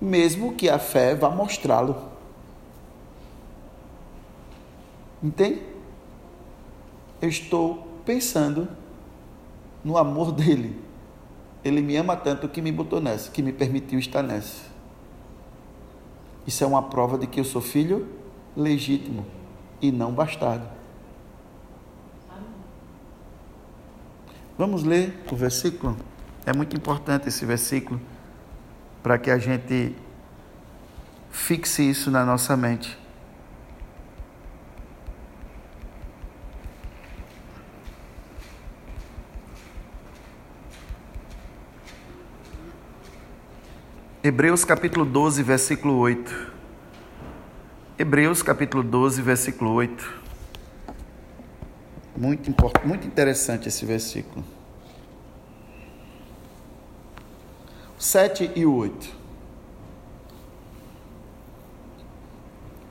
[0.00, 1.96] mesmo que a fé vá mostrá-lo.
[5.22, 5.62] Entende?
[7.20, 8.68] Eu estou pensando
[9.82, 10.80] no amor dele.
[11.64, 14.66] Ele me ama tanto que me botou nessa, que me permitiu estar nessa.
[16.46, 18.06] Isso é uma prova de que eu sou filho
[18.56, 19.24] legítimo.
[19.80, 20.66] e não bastardo.
[24.58, 25.94] Vamos ler o versículo?
[26.46, 28.00] É muito importante esse versículo
[29.02, 29.94] para que a gente
[31.30, 32.96] fixe isso na nossa mente.
[44.24, 46.52] Hebreus capítulo 12, versículo 8.
[47.98, 50.25] Hebreus capítulo 12, versículo 8.
[52.16, 54.42] Muito, importante, muito interessante esse versículo.
[57.98, 59.14] 7 e 8.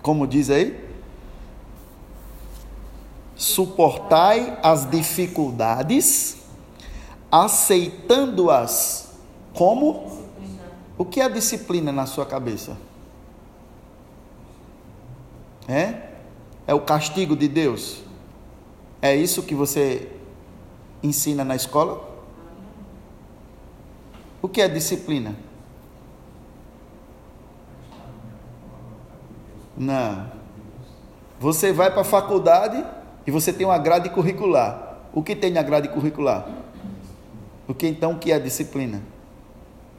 [0.02, 0.84] Como diz aí?
[3.36, 6.38] Suportai as dificuldades,
[7.32, 9.14] aceitando-as
[9.54, 10.24] como
[10.98, 12.78] o que é disciplina na sua cabeça?
[15.68, 16.12] É?
[16.68, 18.04] É o castigo de Deus?
[19.06, 20.10] É isso que você
[21.04, 22.04] ensina na escola?
[24.42, 25.36] O que é disciplina?
[29.78, 30.32] Não.
[31.40, 32.84] Você vai para a faculdade
[33.28, 35.00] e você tem uma grade curricular.
[35.14, 36.48] O que tem na grade curricular?
[37.68, 39.02] O que então que é disciplina?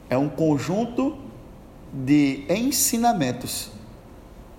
[0.09, 1.17] é um conjunto
[1.91, 3.69] de ensinamentos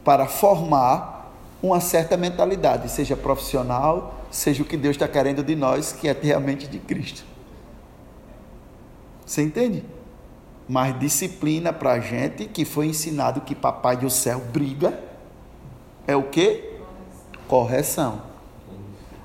[0.05, 1.18] para formar
[1.63, 6.15] uma certa mentalidade, seja profissional, seja o que Deus está querendo de nós, que é
[6.15, 7.25] ter a mente de Cristo.
[9.27, 9.85] Você entende?
[10.69, 14.99] Mas disciplina para a gente que foi ensinado que Papai do céu briga
[16.07, 16.79] é o que?
[17.47, 18.23] Correção.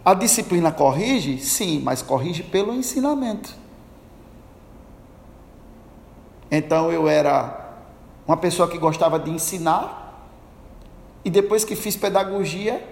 [0.03, 1.37] A disciplina corrige?
[1.37, 3.55] Sim, mas corrige pelo ensinamento.
[6.51, 7.77] Então eu era
[8.27, 10.02] uma pessoa que gostava de ensinar,
[11.23, 12.83] e depois que fiz pedagogia,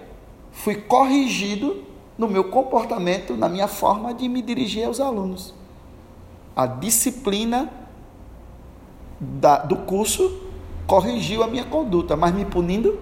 [0.50, 1.84] fui corrigido
[2.16, 5.54] no meu comportamento, na minha forma de me dirigir aos alunos.
[6.54, 7.70] A disciplina
[9.18, 10.42] da, do curso
[10.86, 13.00] corrigiu a minha conduta, mas me punindo?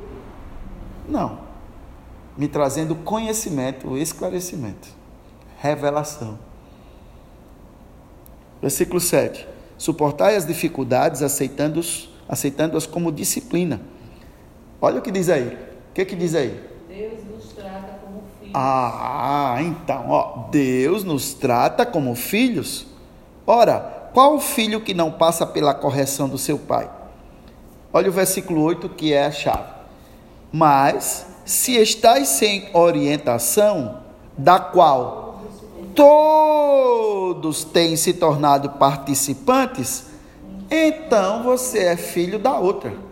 [1.09, 1.39] Não.
[2.37, 4.89] Me trazendo conhecimento, esclarecimento,
[5.59, 6.39] revelação.
[8.61, 9.47] Versículo 7.
[9.77, 13.81] Suportai as dificuldades aceitando-as aceitando como disciplina.
[14.83, 15.47] Olha o que diz aí.
[15.91, 16.59] O que, que diz aí?
[16.89, 18.53] Deus nos trata como filhos.
[18.55, 22.87] Ah, então, ó, Deus nos trata como filhos.
[23.47, 26.91] Ora, qual filho que não passa pela correção do seu pai?
[27.93, 29.71] Olha o versículo 8 que é a chave.
[30.51, 33.99] Mas, se estáis sem orientação,
[34.39, 35.43] da qual
[35.95, 40.07] todos têm se tornado participantes,
[40.71, 43.10] então você é filho da outra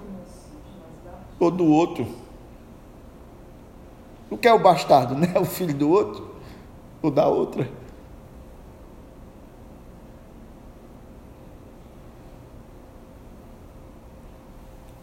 [1.38, 2.06] ou do outro.
[4.30, 5.34] O que é o bastardo, né?
[5.38, 6.28] O filho do outro
[7.02, 7.68] ou da outra.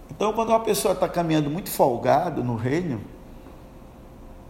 [0.09, 3.01] Então, quando uma pessoa está caminhando muito folgado no reino,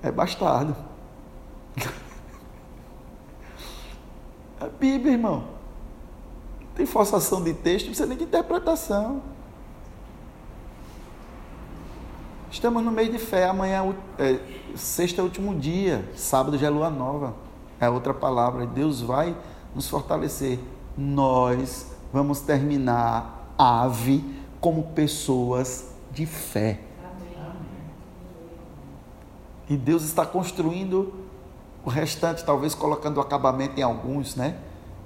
[0.04, 0.76] é bastardo.
[4.62, 5.44] A Bíblia, irmão.
[6.62, 9.24] Não tem forçação de texto, não precisa nem de interpretação.
[12.56, 13.50] Estamos no meio de fé.
[13.50, 14.40] Amanhã é,
[14.76, 16.10] sexta é o último dia.
[16.16, 17.36] Sábado já é lua nova.
[17.82, 18.66] É outra palavra.
[18.66, 19.36] Deus vai
[19.76, 20.58] nos fortalecer.
[20.98, 24.24] Nós vamos terminar ave
[24.62, 26.80] como pessoas de fé.
[29.70, 31.14] E Deus está construindo
[31.84, 34.56] o restante talvez colocando o acabamento em alguns, né?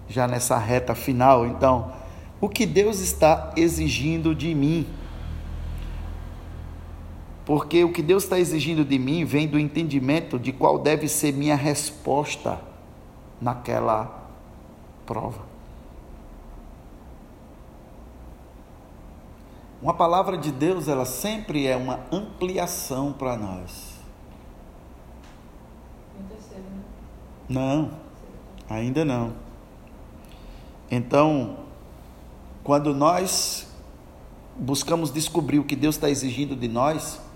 [0.07, 1.47] Já nessa reta final.
[1.47, 1.93] Então,
[2.39, 4.98] o que Deus está exigindo de mim?
[7.49, 11.33] Porque o que Deus está exigindo de mim vem do entendimento de qual deve ser
[11.33, 12.61] minha resposta
[13.41, 14.29] naquela
[15.03, 15.41] prova.
[19.81, 23.95] Uma palavra de Deus, ela sempre é uma ampliação para nós.
[27.49, 27.93] Não,
[28.69, 29.33] ainda não.
[30.91, 31.57] Então,
[32.63, 33.65] quando nós
[34.55, 37.27] buscamos descobrir o que Deus está exigindo de nós,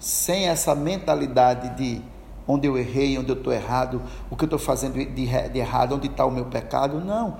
[0.00, 2.02] sem essa mentalidade de
[2.48, 5.94] onde eu errei, onde eu estou errado, o que eu estou fazendo de, de errado,
[5.94, 7.36] onde está o meu pecado, não.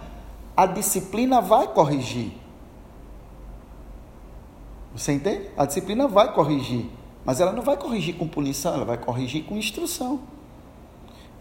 [0.57, 2.33] A disciplina vai corrigir.
[4.95, 5.49] Você entende?
[5.57, 6.87] A disciplina vai corrigir,
[7.25, 10.21] mas ela não vai corrigir com punição, ela vai corrigir com instrução.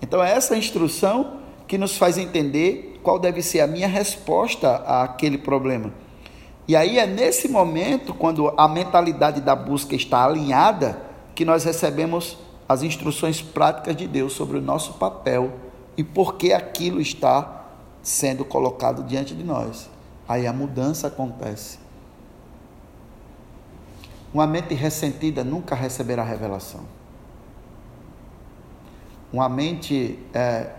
[0.02, 5.38] Então é essa instrução que nos faz entender qual deve ser a minha resposta àquele
[5.38, 5.92] problema.
[6.68, 11.09] E aí é nesse momento, quando a mentalidade da busca está alinhada,
[11.40, 12.38] que nós recebemos
[12.68, 15.54] as instruções práticas de Deus sobre o nosso papel
[15.96, 17.64] e por que aquilo está
[18.04, 19.90] sendo colocado diante de nós.
[20.28, 21.80] Aí a mudança acontece.
[24.34, 26.82] Uma mente ressentida nunca receberá revelação.
[29.32, 30.74] Uma mente é,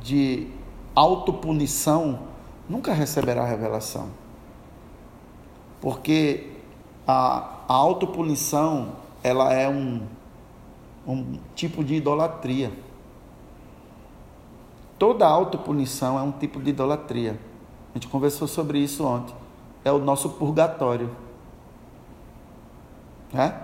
[0.00, 0.48] de
[0.96, 2.22] autopunição
[2.68, 4.08] nunca receberá revelação.
[5.80, 6.50] Porque
[7.06, 10.06] a, a autopunição ela é um,
[11.06, 12.70] um tipo de idolatria.
[14.98, 17.40] Toda autopunição é um tipo de idolatria.
[17.90, 19.34] A gente conversou sobre isso ontem.
[19.82, 21.10] É o nosso purgatório.
[23.32, 23.58] Né?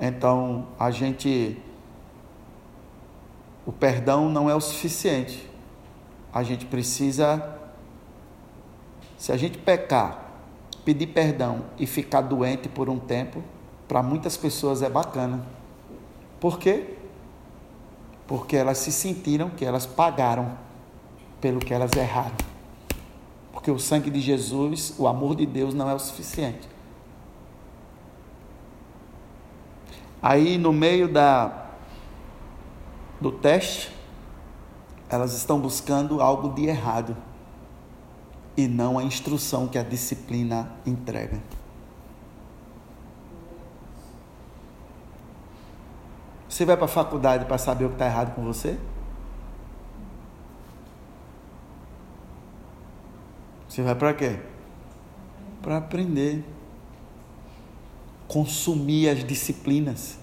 [0.00, 1.60] Então, a gente.
[3.66, 5.48] O perdão não é o suficiente.
[6.32, 7.58] A gente precisa.
[9.18, 10.32] Se a gente pecar,
[10.82, 13.42] pedir perdão e ficar doente por um tempo,
[13.94, 15.46] para muitas pessoas é bacana.
[16.40, 16.96] Por quê?
[18.26, 20.58] Porque elas se sentiram que elas pagaram
[21.40, 22.34] pelo que elas erraram.
[23.52, 26.68] Porque o sangue de Jesus, o amor de Deus não é o suficiente.
[30.20, 31.66] Aí no meio da
[33.20, 33.94] do teste,
[35.08, 37.16] elas estão buscando algo de errado
[38.56, 41.40] e não a instrução que a disciplina entrega.
[46.54, 48.78] Você vai para a faculdade para saber o que está errado com você?
[53.68, 54.38] Você vai para quê?
[55.60, 56.44] Para aprender.
[58.28, 60.16] Consumir as disciplinas.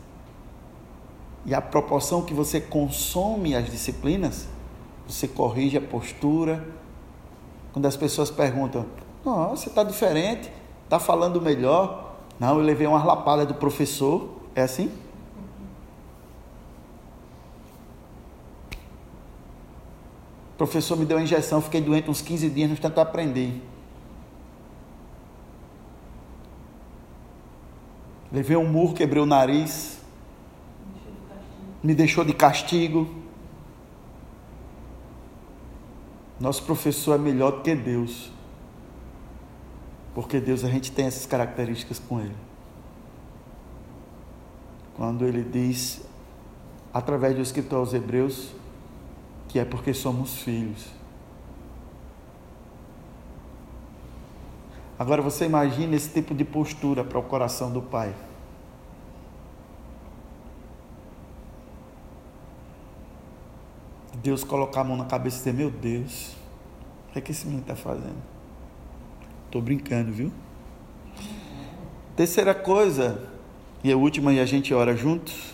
[1.45, 4.47] E a proporção que você consome as disciplinas,
[5.05, 6.65] você corrige a postura.
[7.73, 8.85] Quando as pessoas perguntam,
[9.25, 10.49] nossa, você está diferente,
[10.85, 12.15] está falando melhor.
[12.39, 14.29] Não, eu levei uma lapada do professor.
[14.55, 14.89] É assim?
[20.61, 23.59] Professor me deu uma injeção, fiquei doente uns 15 dias, no tanto aprendi.
[28.31, 29.99] Levei um murro, quebrei o nariz.
[31.81, 33.09] Me deixou de castigo.
[36.39, 38.31] Nosso professor é melhor do que Deus.
[40.13, 42.35] Porque Deus, a gente tem essas características com Ele.
[44.95, 46.03] Quando Ele diz,
[46.93, 48.61] através do escritor aos Hebreus,
[49.51, 50.87] que é porque somos filhos.
[54.97, 58.15] Agora você imagina esse tipo de postura para o coração do pai.
[64.23, 66.33] Deus colocar a mão na cabeça e dizer: Meu Deus,
[67.09, 68.21] o que, é que esse menino está fazendo?
[69.47, 70.31] Estou brincando, viu?
[72.15, 73.27] Terceira coisa,
[73.83, 75.53] e a última, e a gente ora juntos: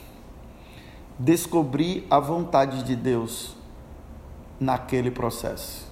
[1.18, 3.57] descobrir a vontade de Deus
[4.60, 5.88] naquele processo.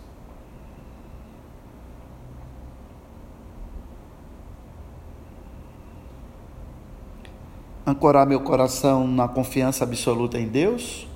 [7.86, 11.08] Ancorar meu coração na confiança absoluta em Deus,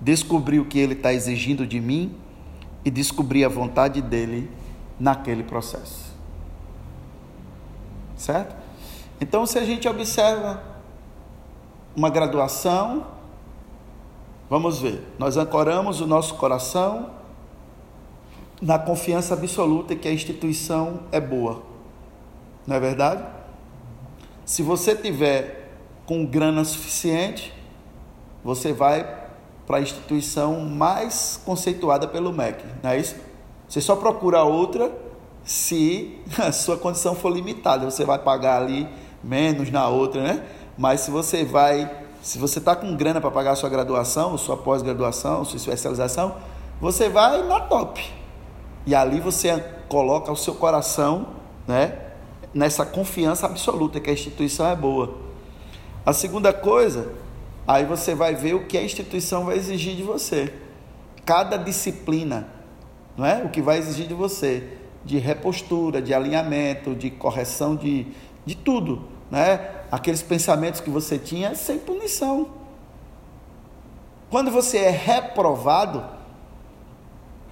[0.00, 2.14] descobrir o que Ele está exigindo de mim
[2.84, 4.50] e descobrir a vontade dele
[4.98, 6.12] naquele processo.
[8.16, 8.54] Certo?
[9.20, 10.62] Então, se a gente observa
[11.94, 13.06] uma graduação,
[14.52, 15.02] Vamos ver.
[15.18, 17.08] Nós ancoramos o nosso coração
[18.60, 21.62] na confiança absoluta que a instituição é boa.
[22.66, 23.24] Não é verdade?
[24.44, 25.70] Se você tiver
[26.04, 27.50] com grana suficiente,
[28.44, 29.20] você vai
[29.66, 33.16] para a instituição mais conceituada pelo MEC, não é isso?
[33.66, 34.92] Você só procura outra
[35.42, 37.90] se a sua condição for limitada.
[37.90, 38.86] Você vai pagar ali
[39.24, 40.44] menos na outra, né?
[40.76, 44.56] Mas se você vai se você está com grana para pagar a sua graduação, sua
[44.56, 46.36] pós-graduação, sua especialização,
[46.80, 48.00] você vai na top.
[48.86, 49.58] E ali você
[49.88, 51.26] coloca o seu coração
[51.66, 51.98] né,
[52.54, 55.16] nessa confiança absoluta que a instituição é boa.
[56.06, 57.12] A segunda coisa,
[57.66, 60.54] aí você vai ver o que a instituição vai exigir de você.
[61.26, 62.46] Cada disciplina,
[63.16, 63.42] não é?
[63.44, 68.06] O que vai exigir de você, de repostura, de alinhamento, de correção de,
[68.46, 69.81] de tudo, né?
[69.92, 72.48] Aqueles pensamentos que você tinha sem punição.
[74.30, 76.02] Quando você é reprovado,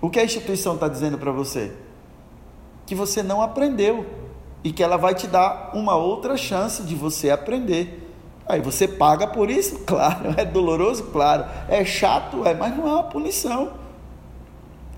[0.01, 1.71] o que a instituição está dizendo para você?
[2.87, 4.07] Que você não aprendeu
[4.65, 8.11] e que ela vai te dar uma outra chance de você aprender.
[8.49, 9.81] Aí você paga por isso?
[9.85, 10.35] Claro.
[10.39, 11.05] É doloroso?
[11.13, 11.45] Claro.
[11.69, 12.47] É chato?
[12.47, 13.75] É, mas não é uma punição.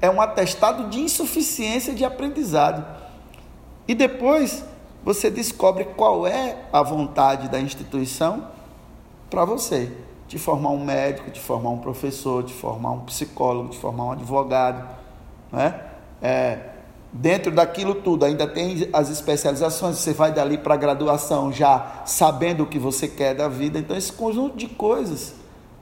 [0.01, 2.87] É um atestado de insuficiência de aprendizado.
[3.89, 4.65] E depois
[5.05, 8.49] você descobre qual é a vontade da instituição
[9.29, 9.91] para você,
[10.29, 14.13] de formar um médico, de formar um professor, de formar um psicólogo, de formar um
[14.13, 14.89] advogado,
[15.51, 15.81] né?
[16.21, 16.59] É,
[17.13, 22.63] dentro daquilo tudo, ainda tem as especializações, você vai dali para a graduação já sabendo
[22.63, 23.79] o que você quer da vida.
[23.79, 25.35] Então, esse conjunto de coisas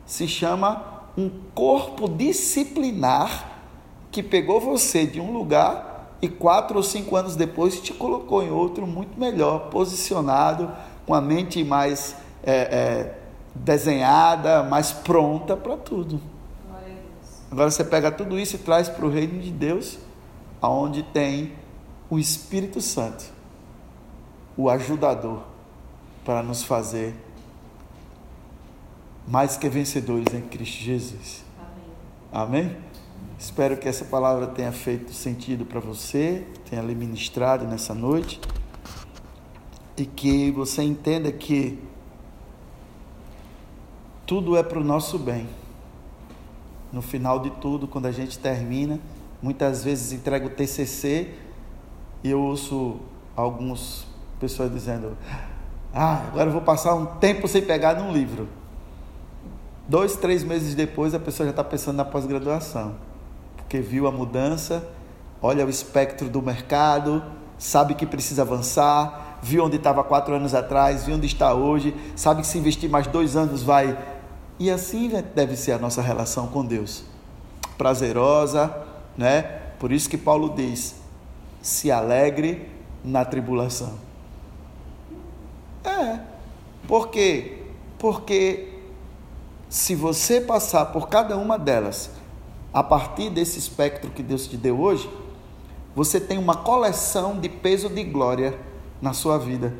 [0.06, 3.48] se chama um corpo disciplinar
[4.10, 5.89] que pegou você de um lugar
[6.22, 10.70] e quatro ou cinco anos depois te colocou em outro muito melhor, posicionado,
[11.06, 13.18] com a mente mais é, é,
[13.54, 16.20] desenhada, mais pronta para tudo.
[17.50, 19.98] Agora você pega tudo isso e traz para o reino de Deus,
[20.62, 21.52] aonde tem
[22.08, 23.24] o Espírito Santo,
[24.56, 25.40] o ajudador,
[26.24, 27.14] para nos fazer
[29.26, 31.44] mais que vencedores em Cristo Jesus.
[32.32, 32.68] Amém?
[32.68, 32.89] Amém?
[33.40, 38.38] Espero que essa palavra tenha feito sentido para você, tenha lhe ministrado nessa noite
[39.96, 41.78] e que você entenda que
[44.26, 45.48] tudo é para o nosso bem.
[46.92, 49.00] No final de tudo, quando a gente termina,
[49.40, 51.32] muitas vezes entrega o TCC
[52.22, 53.00] e eu ouço
[53.34, 54.06] algumas
[54.38, 55.16] pessoas dizendo:
[55.94, 58.46] Ah, agora eu vou passar um tempo sem pegar num livro.
[59.88, 62.96] Dois, três meses depois, a pessoa já está pensando na pós-graduação,
[63.70, 64.84] porque viu a mudança,
[65.40, 67.22] olha o espectro do mercado,
[67.56, 72.40] sabe que precisa avançar, viu onde estava quatro anos atrás, viu onde está hoje, sabe
[72.40, 73.96] que se investir mais dois anos vai
[74.58, 77.04] e assim deve ser a nossa relação com Deus.
[77.78, 78.74] Prazerosa,
[79.16, 79.42] né?
[79.78, 80.96] Por isso que Paulo diz:
[81.62, 82.68] se alegre
[83.04, 83.94] na tribulação.
[85.84, 86.18] É.
[86.88, 87.62] Por quê?
[88.00, 88.80] Porque
[89.68, 92.10] se você passar por cada uma delas,
[92.72, 95.10] a partir desse espectro que Deus te deu hoje,
[95.94, 98.56] você tem uma coleção de peso de glória
[99.02, 99.74] na sua vida.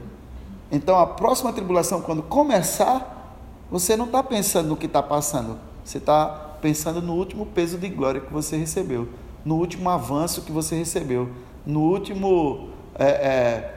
[0.70, 3.38] Então a próxima tribulação, quando começar,
[3.70, 6.26] você não está pensando no que está passando, você está
[6.60, 9.08] pensando no último peso de glória que você recebeu,
[9.44, 11.28] no último avanço que você recebeu,
[11.64, 12.70] no último.
[12.98, 13.76] É, é,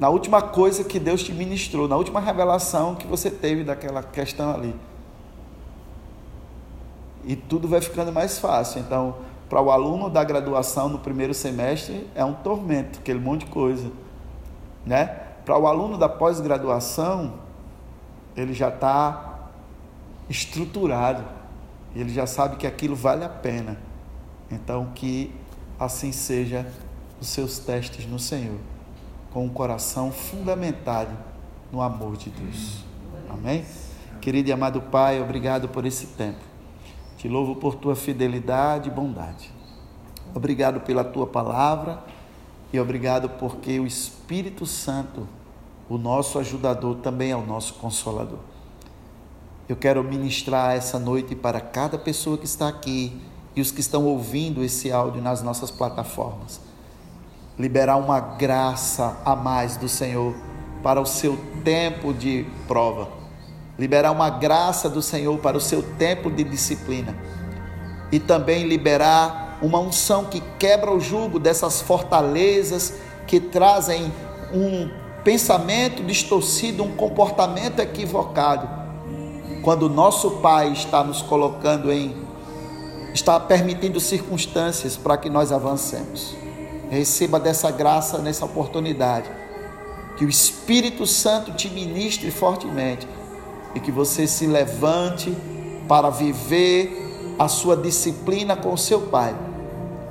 [0.00, 4.52] na última coisa que Deus te ministrou, na última revelação que você teve daquela questão
[4.52, 4.74] ali.
[7.24, 8.80] E tudo vai ficando mais fácil.
[8.80, 9.16] Então,
[9.48, 13.90] para o aluno da graduação no primeiro semestre, é um tormento, aquele monte de coisa.
[14.84, 15.04] Né?
[15.44, 17.34] Para o aluno da pós-graduação,
[18.36, 19.50] ele já está
[20.28, 21.22] estruturado,
[21.94, 23.76] ele já sabe que aquilo vale a pena.
[24.50, 25.34] Então, que
[25.78, 26.66] assim seja
[27.20, 28.58] os seus testes no Senhor,
[29.32, 31.16] com o coração fundamentado
[31.70, 32.78] no amor de Deus.
[33.28, 33.64] Amém?
[34.20, 36.51] Querido e amado Pai, obrigado por esse tempo.
[37.22, 39.48] Te louvo por tua fidelidade e bondade.
[40.34, 42.02] Obrigado pela tua palavra
[42.72, 45.28] e obrigado porque o Espírito Santo
[45.88, 48.40] o nosso ajudador também é o nosso consolador.
[49.68, 53.16] Eu quero ministrar essa noite para cada pessoa que está aqui
[53.54, 56.60] e os que estão ouvindo esse áudio nas nossas plataformas.
[57.56, 60.34] Liberar uma graça a mais do Senhor
[60.82, 63.21] para o seu tempo de prova.
[63.78, 67.16] Liberar uma graça do Senhor para o seu tempo de disciplina.
[68.10, 72.94] E também liberar uma unção que quebra o jugo dessas fortalezas
[73.26, 74.12] que trazem
[74.52, 74.90] um
[75.24, 78.68] pensamento distorcido, um comportamento equivocado,
[79.62, 82.16] quando nosso Pai está nos colocando em,
[83.14, 86.34] está permitindo circunstâncias para que nós avancemos.
[86.90, 89.30] Receba dessa graça nessa oportunidade.
[90.16, 93.06] Que o Espírito Santo te ministre fortemente
[93.74, 95.36] e que você se levante
[95.88, 99.34] para viver a sua disciplina com seu Pai,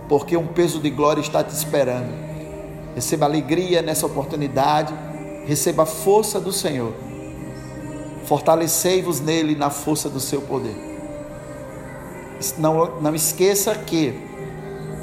[0.09, 2.31] porque um peso de glória está te esperando
[2.95, 4.93] receba alegria nessa oportunidade,
[5.45, 6.93] receba a força do Senhor.
[8.25, 10.75] Fortalecei-vos nele na força do seu poder.
[12.57, 14.13] Não, não esqueça que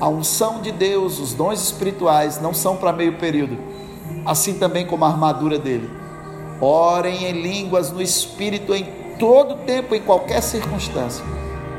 [0.01, 3.59] a unção de Deus, os dons espirituais, não são para meio período,
[4.25, 5.91] assim também como a armadura dele.
[6.61, 8.85] Orem em línguas no Espírito em
[9.19, 11.25] todo tempo, em qualquer circunstância.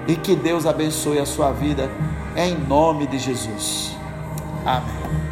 [0.08, 1.90] E que Deus abençoe a sua vida,
[2.36, 3.96] em nome de Jesus.
[4.66, 5.29] Amém.